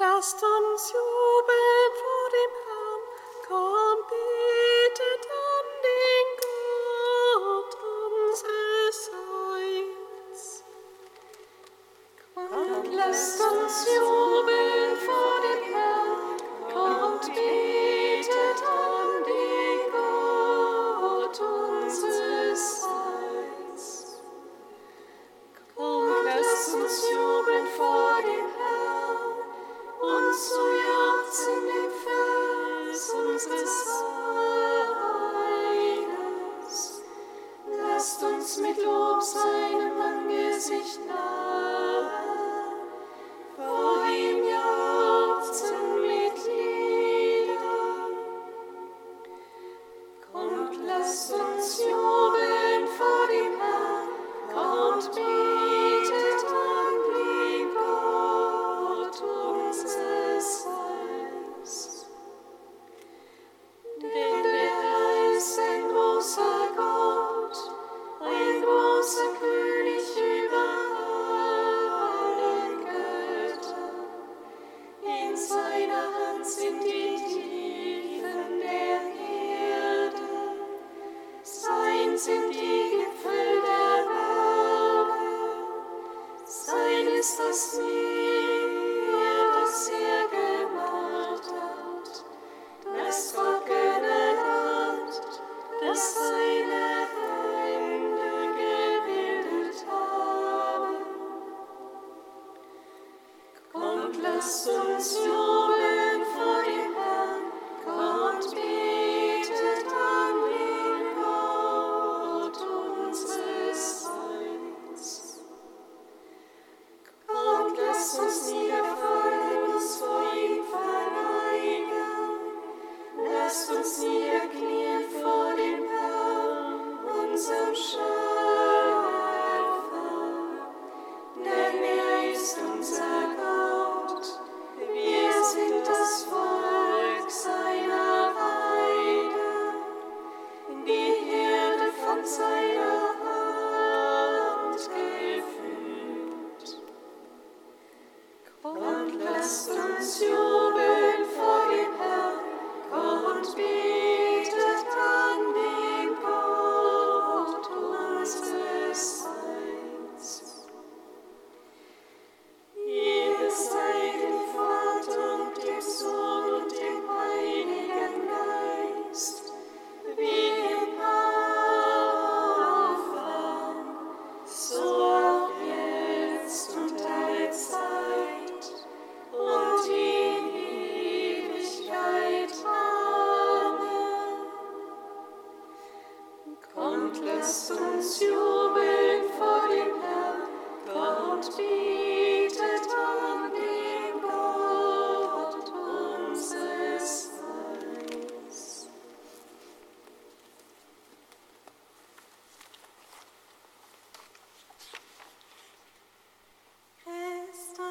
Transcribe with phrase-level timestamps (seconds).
[0.00, 3.02] Lasst uns jubeln vor dem Herrn,
[3.46, 4.59] komm, bitte.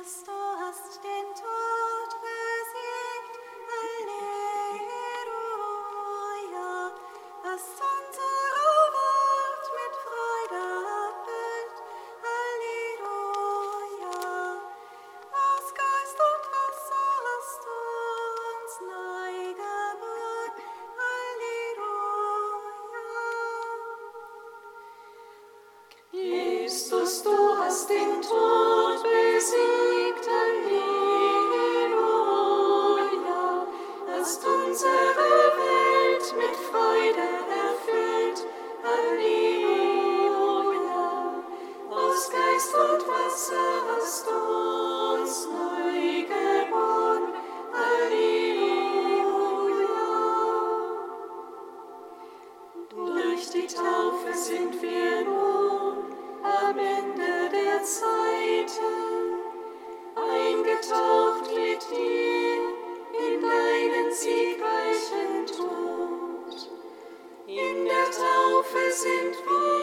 [0.09, 0.39] stop.
[54.00, 56.06] Taufe sind wir nun
[56.42, 59.34] am Ende der Zeiten,
[60.16, 62.62] eingetaucht mit dir
[63.28, 66.72] in deinen siegreichen Tod.
[67.46, 69.79] In der Taufe sind wir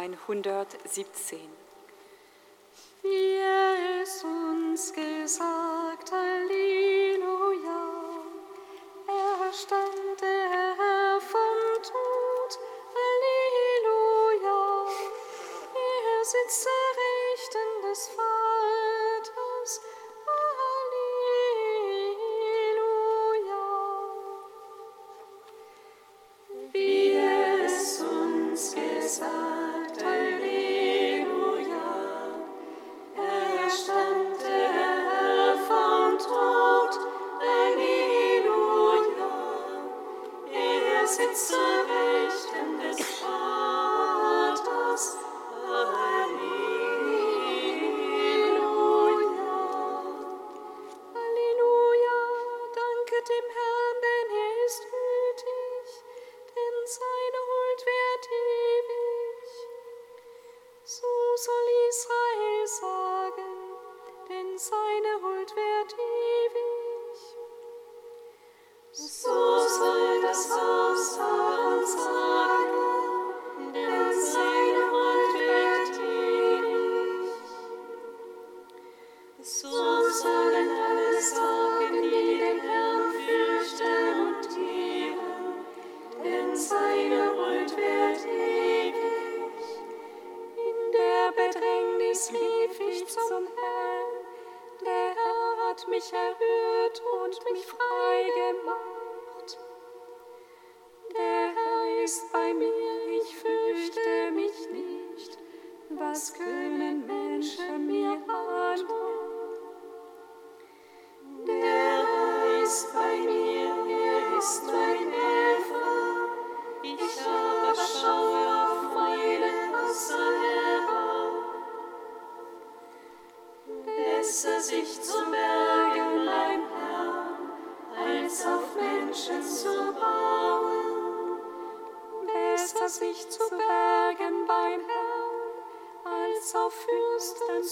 [0.00, 1.38] 117.
[3.02, 3.36] Wie
[4.00, 7.82] es uns gesagt, Halleluja,
[9.06, 12.58] er stand der Herr vom Tod,
[12.96, 14.86] Halleluja,
[15.74, 16.66] er sitzt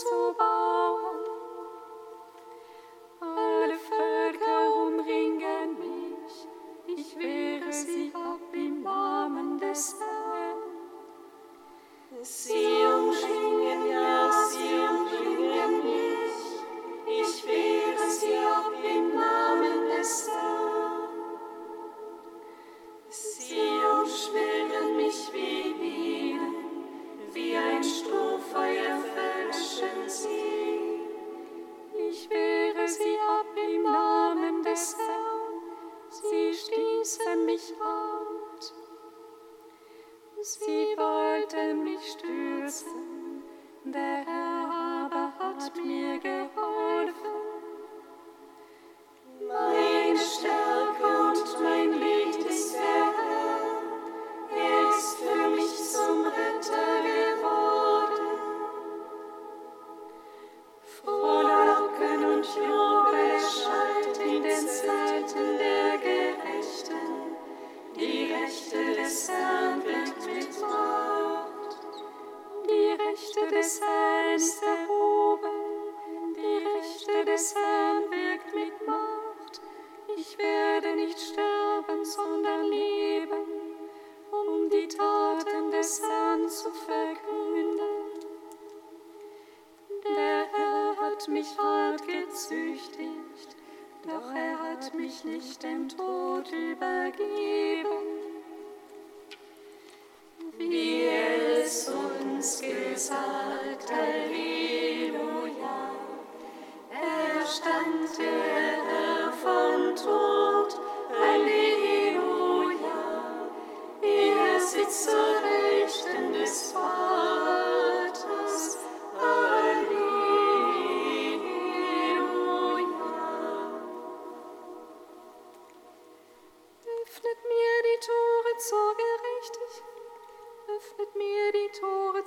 [0.08, 0.77] そば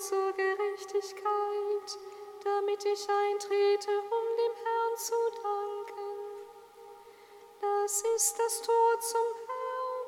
[0.01, 1.89] zur Gerechtigkeit,
[2.43, 6.17] damit ich eintrete, um dem Herrn zu danken.
[7.61, 10.07] Das ist das Tor zum Herrn,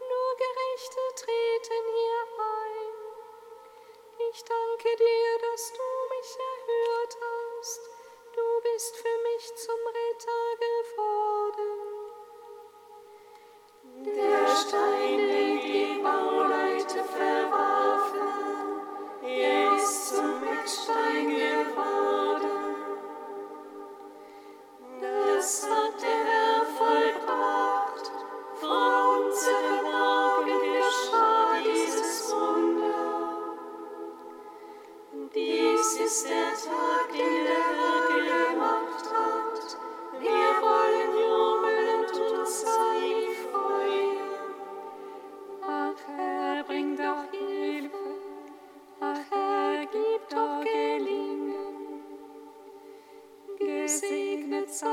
[0.00, 2.92] nur Gerechte treten hier ein.
[4.30, 5.82] Ich danke dir, dass du
[6.14, 7.82] mich erhört hast,
[8.34, 11.70] du bist für mich zum Retter geworden.
[14.06, 15.23] Der Stein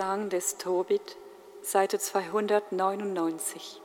[0.00, 1.18] Gesang des Tobit,
[1.60, 3.82] Seite 299.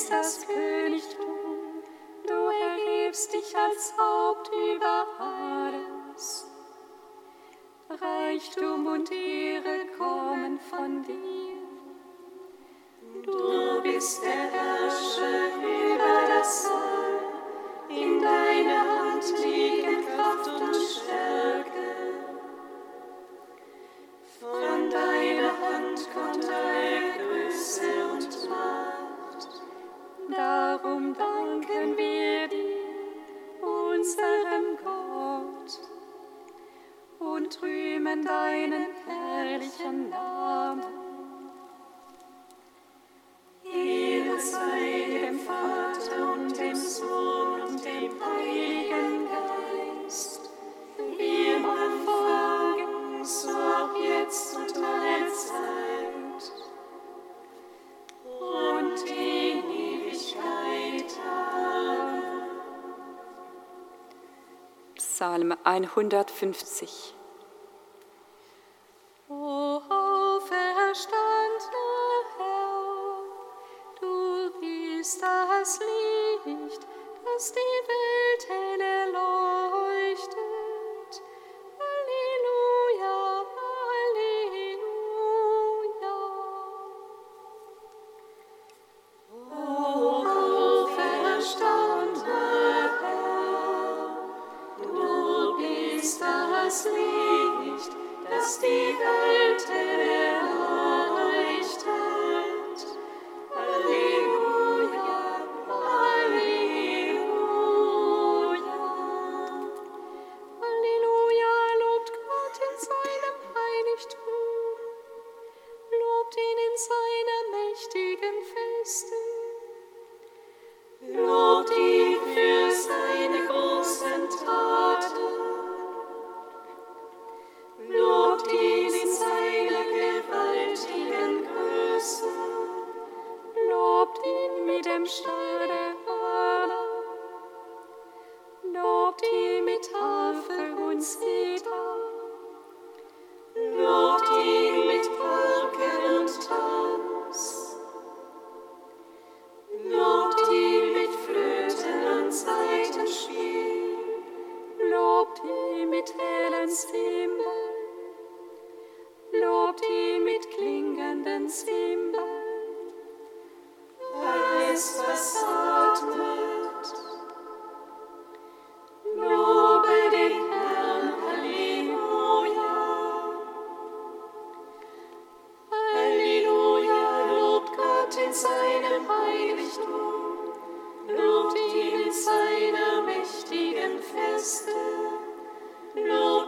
[0.00, 1.82] bist das Königtum,
[2.26, 6.46] du erhebst dich als Haupt über alles.
[7.90, 11.29] Reichtum und Ehre kommen von dir.
[65.20, 67.19] Psalm 150.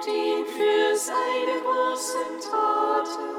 [0.04, 3.30] Ihn für seine großen Taten.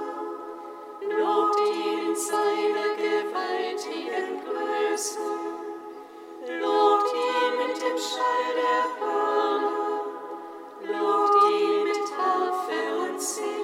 [1.01, 5.19] Lobt ihn in seiner gewaltigen Größe.
[6.47, 10.05] Lobt ihn mit dem Schall der Hörner.
[10.83, 12.79] Lobt ihn mit Harfe
[13.09, 13.62] und Zither.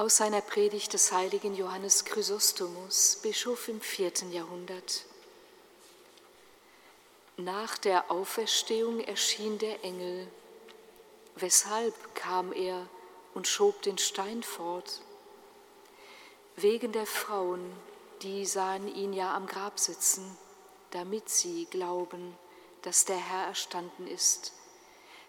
[0.00, 5.04] Aus seiner Predigt des heiligen Johannes Chrysostomus, Bischof im vierten Jahrhundert.
[7.36, 10.26] Nach der Auferstehung erschien der Engel.
[11.36, 12.88] Weshalb kam er
[13.34, 15.02] und schob den Stein fort?
[16.56, 17.70] Wegen der Frauen,
[18.22, 20.24] die sahen ihn ja am Grab sitzen,
[20.92, 22.38] damit sie glauben,
[22.80, 24.54] dass der Herr erstanden ist.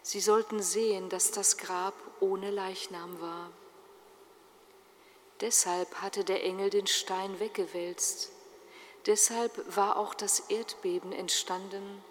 [0.02, 3.52] Sie sollten sehen, dass das Grab ohne Leichnam war.
[5.42, 8.32] Deshalb hatte der Engel den Stein weggewälzt.
[9.08, 12.04] Deshalb war auch das Erdbeben entstanden,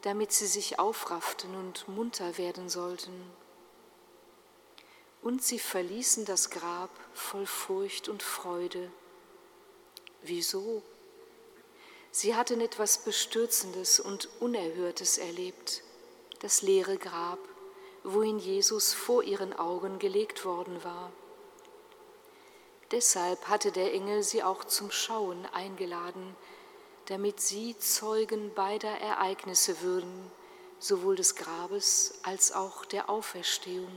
[0.00, 3.30] damit sie sich aufrafften und munter werden sollten.
[5.20, 8.90] Und sie verließen das Grab voll Furcht und Freude.
[10.22, 10.82] Wieso?
[12.10, 15.82] Sie hatten etwas Bestürzendes und Unerhörtes erlebt,
[16.38, 17.38] das leere Grab,
[18.02, 21.12] wohin Jesus vor ihren Augen gelegt worden war.
[22.90, 26.36] Deshalb hatte der Engel sie auch zum Schauen eingeladen,
[27.06, 30.30] damit sie Zeugen beider Ereignisse würden,
[30.80, 33.92] sowohl des Grabes als auch der Auferstehung.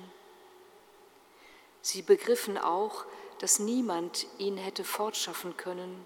[1.81, 3.05] Sie begriffen auch,
[3.39, 6.05] dass niemand ihn hätte fortschaffen können,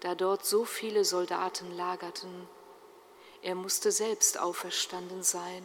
[0.00, 2.48] da dort so viele Soldaten lagerten.
[3.42, 5.64] Er musste selbst auferstanden sein.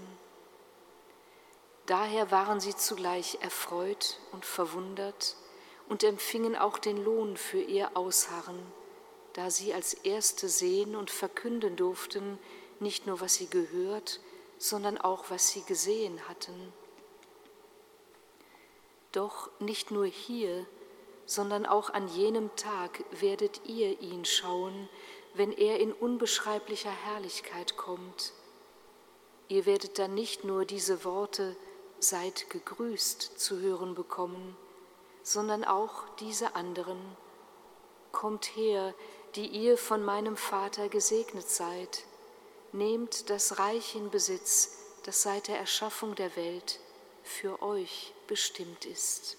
[1.85, 5.35] Daher waren sie zugleich erfreut und verwundert,
[5.91, 8.57] und empfingen auch den Lohn für ihr Ausharren,
[9.33, 12.39] da sie als Erste sehen und verkünden durften,
[12.79, 14.21] nicht nur was sie gehört,
[14.57, 16.71] sondern auch was sie gesehen hatten.
[19.11, 20.65] Doch nicht nur hier,
[21.25, 24.87] sondern auch an jenem Tag werdet ihr ihn schauen,
[25.33, 28.31] wenn er in unbeschreiblicher Herrlichkeit kommt.
[29.49, 31.57] Ihr werdet dann nicht nur diese Worte
[31.99, 34.55] Seid gegrüßt zu hören bekommen,
[35.23, 36.99] sondern auch diese anderen.
[38.11, 38.93] Kommt her,
[39.35, 42.03] die ihr von meinem Vater gesegnet seid.
[42.71, 46.79] Nehmt das Reich in Besitz, das seit der Erschaffung der Welt
[47.23, 49.37] für euch bestimmt ist.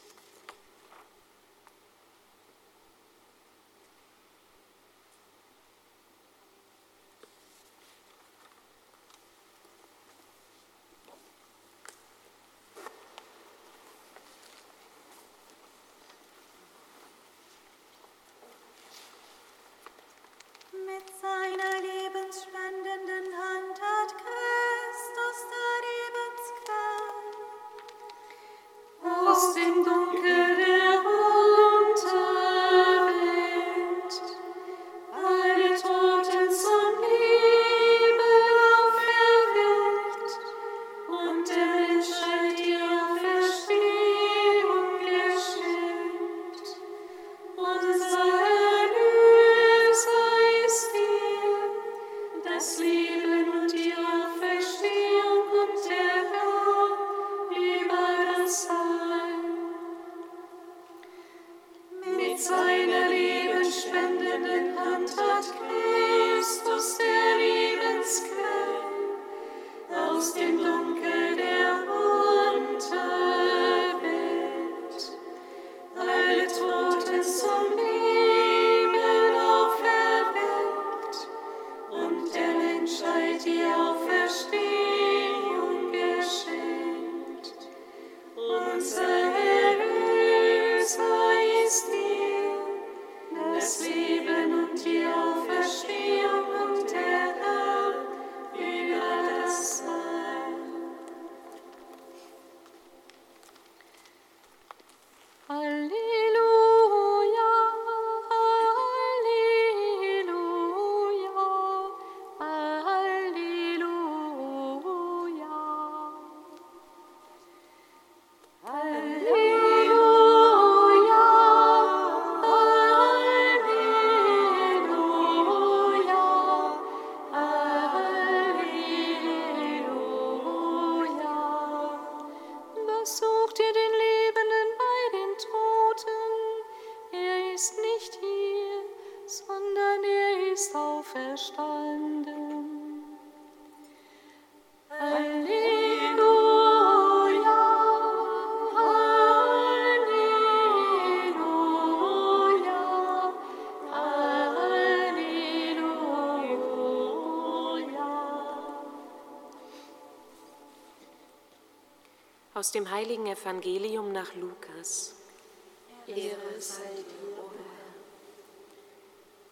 [162.63, 165.17] Aus dem heiligen Evangelium nach Lukas.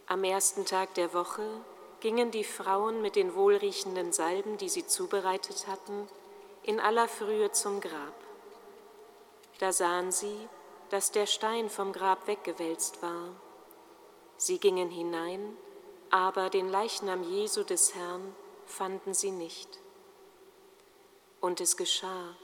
[0.07, 1.43] Am ersten Tag der Woche
[1.99, 6.07] gingen die Frauen mit den wohlriechenden Salben, die sie zubereitet hatten,
[6.63, 8.15] in aller Frühe zum Grab.
[9.59, 10.49] Da sahen sie,
[10.91, 13.31] dass der Stein vom Grab weggewälzt war.
[14.37, 15.57] Sie gingen hinein,
[16.11, 19.81] aber den Leichnam Jesu des Herrn fanden sie nicht.
[21.41, 22.37] Und es geschah,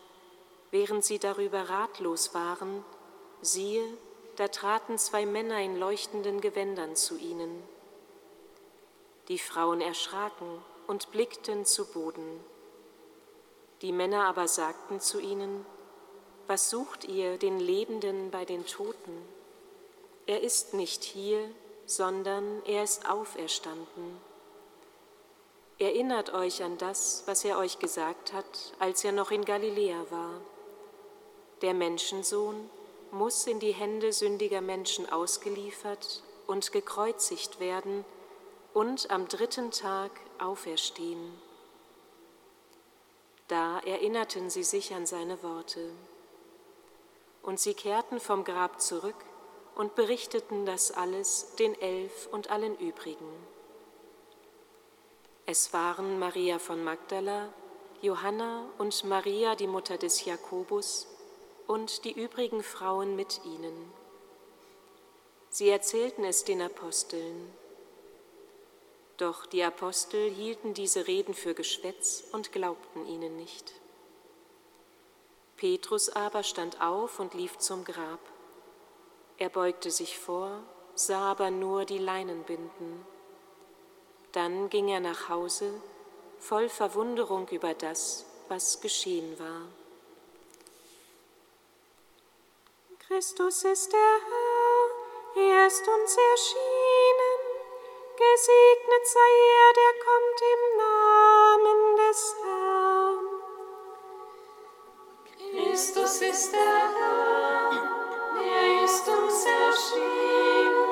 [0.76, 2.84] während sie darüber ratlos waren,
[3.40, 3.82] siehe,
[4.36, 7.62] da traten zwei Männer in leuchtenden Gewändern zu ihnen.
[9.28, 12.44] Die Frauen erschraken und blickten zu Boden.
[13.80, 15.64] Die Männer aber sagten zu ihnen,
[16.46, 19.16] was sucht ihr den Lebenden bei den Toten?
[20.26, 21.40] Er ist nicht hier,
[21.86, 24.20] sondern er ist auferstanden.
[25.78, 30.34] Erinnert euch an das, was er euch gesagt hat, als er noch in Galiläa war.
[31.62, 32.68] Der Menschensohn
[33.10, 38.04] muss in die Hände sündiger Menschen ausgeliefert und gekreuzigt werden
[38.74, 41.32] und am dritten Tag auferstehen.
[43.48, 45.92] Da erinnerten sie sich an seine Worte.
[47.42, 49.14] Und sie kehrten vom Grab zurück
[49.76, 53.28] und berichteten das alles den Elf und allen übrigen.
[55.46, 57.48] Es waren Maria von Magdala,
[58.02, 61.06] Johanna und Maria, die Mutter des Jakobus,
[61.66, 63.92] und die übrigen Frauen mit ihnen.
[65.48, 67.52] Sie erzählten es den Aposteln.
[69.16, 73.72] Doch die Apostel hielten diese Reden für Geschwätz und glaubten ihnen nicht.
[75.56, 78.20] Petrus aber stand auf und lief zum Grab.
[79.38, 80.62] Er beugte sich vor,
[80.94, 83.06] sah aber nur die Leinenbinden.
[84.32, 85.72] Dann ging er nach Hause,
[86.38, 89.62] voll Verwunderung über das, was geschehen war.
[93.08, 94.90] Christus ist der Herr,
[95.36, 97.40] er ist uns erschienen.
[98.16, 103.26] Gesegnet sei er, der kommt im Namen des Herrn.
[105.54, 107.70] Christus ist der Herr,
[108.42, 110.90] er ist uns erschienen.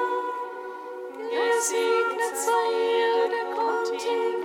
[1.18, 4.43] Gesegnet sei er, der kommt im Namen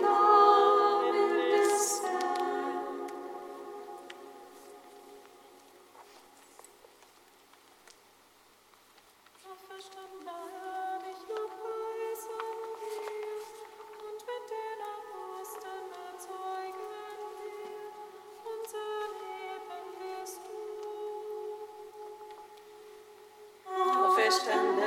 [24.40, 24.79] Verstand.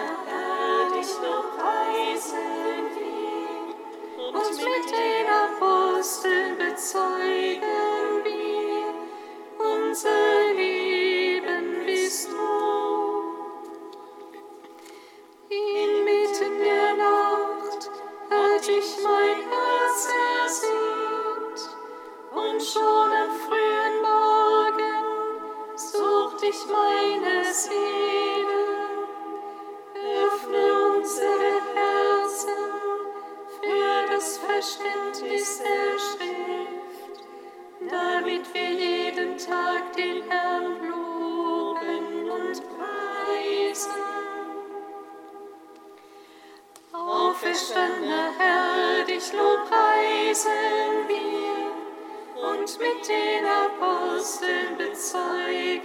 [52.62, 55.83] Und mit den Aposteln bezeugen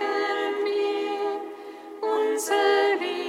[0.63, 1.41] wir,
[2.01, 3.26] unser Leben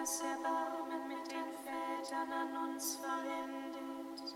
[0.00, 4.34] das Erbarmen mit den Vätern an uns vollendet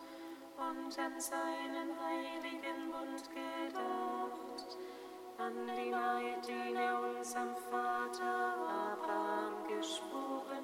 [0.58, 4.76] und an seinen heiligen Bund gedacht,
[5.38, 8.56] an die Eid, den er unserem Vater
[8.92, 10.63] Abraham geschworen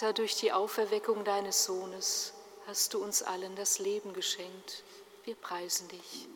[0.00, 2.32] Vater, durch die Auferweckung deines Sohnes
[2.66, 4.82] hast du uns allen das Leben geschenkt.
[5.24, 6.29] Wir preisen dich.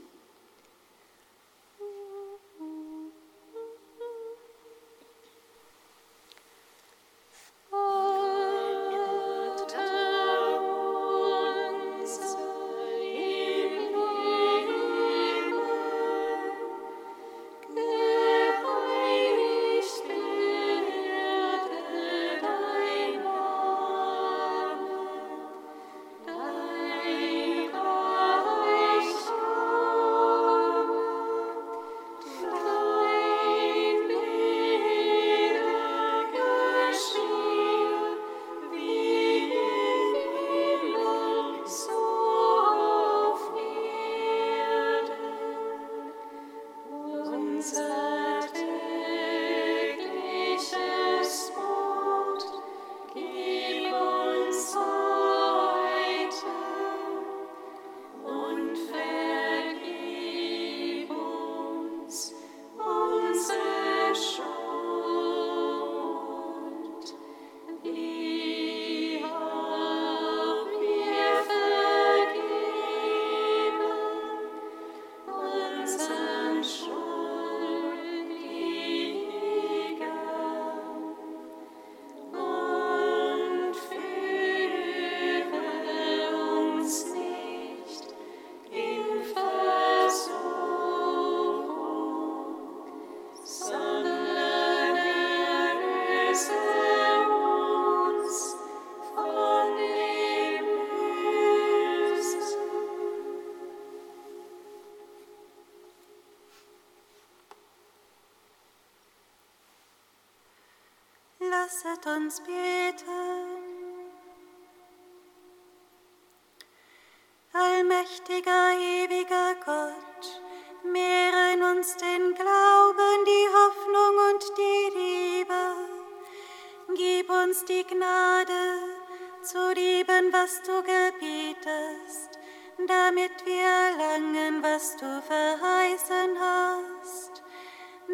[130.45, 132.39] Was du gebietest,
[132.87, 137.43] damit wir erlangen, was du verheißen hast.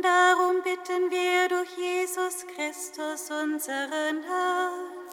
[0.01, 5.10] Darum bitten wir durch Jesus Christus, unseren Herrn.